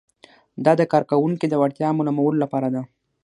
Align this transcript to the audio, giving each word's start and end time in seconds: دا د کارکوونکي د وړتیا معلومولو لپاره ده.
دا 0.65 0.71
د 0.79 0.81
کارکوونکي 0.93 1.45
د 1.49 1.53
وړتیا 1.61 1.89
معلومولو 1.97 2.41
لپاره 2.43 2.67
ده. 2.75 2.81